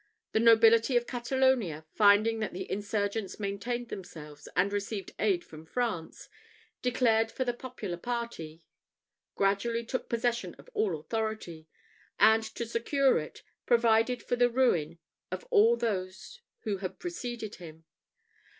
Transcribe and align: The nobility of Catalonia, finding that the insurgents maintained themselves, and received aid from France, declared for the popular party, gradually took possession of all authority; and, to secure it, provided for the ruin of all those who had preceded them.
The 0.31 0.39
nobility 0.39 0.97
of 0.97 1.05
Catalonia, 1.05 1.85
finding 1.93 2.39
that 2.39 2.53
the 2.53 2.65
insurgents 2.71 3.39
maintained 3.39 3.89
themselves, 3.89 4.47
and 4.55 4.73
received 4.73 5.11
aid 5.19 5.43
from 5.45 5.63
France, 5.63 6.27
declared 6.81 7.31
for 7.31 7.45
the 7.45 7.53
popular 7.53 7.97
party, 7.97 8.63
gradually 9.35 9.85
took 9.85 10.09
possession 10.09 10.55
of 10.55 10.67
all 10.73 10.99
authority; 10.99 11.67
and, 12.19 12.41
to 12.43 12.65
secure 12.65 13.19
it, 13.19 13.43
provided 13.67 14.23
for 14.23 14.35
the 14.35 14.49
ruin 14.49 14.97
of 15.29 15.45
all 15.51 15.77
those 15.77 16.41
who 16.61 16.77
had 16.77 16.97
preceded 16.97 17.53
them. 17.59 17.83